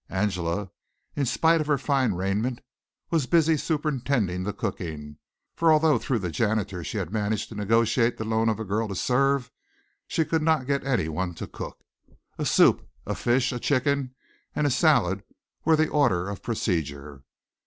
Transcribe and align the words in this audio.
Angela, 0.09 0.71
in 1.15 1.27
spite 1.27 1.61
of 1.61 1.67
her 1.67 1.77
fine 1.77 2.13
raiment, 2.13 2.61
was 3.11 3.27
busy 3.27 3.55
superintending 3.55 4.41
the 4.41 4.51
cooking, 4.51 5.19
for 5.55 5.71
although 5.71 5.99
through 5.99 6.17
the 6.17 6.31
janitor 6.31 6.83
she 6.83 6.97
had 6.97 7.13
managed 7.13 7.49
to 7.49 7.55
negotiate 7.55 8.17
the 8.17 8.25
loan 8.25 8.49
of 8.49 8.59
a 8.59 8.65
girl 8.65 8.87
to 8.87 8.95
serve, 8.95 9.51
she 10.07 10.25
could 10.25 10.41
not 10.41 10.65
get 10.65 10.83
anyone 10.83 11.35
to 11.35 11.45
cook. 11.45 11.83
A 12.39 12.45
soup, 12.47 12.89
a 13.05 13.13
fish, 13.13 13.51
a 13.51 13.59
chicken 13.59 14.15
and 14.55 14.65
a 14.65 14.71
salad, 14.71 15.21
were 15.65 15.75
the 15.75 15.89
order 15.89 16.27
of 16.29 16.41
procedure. 16.41 17.21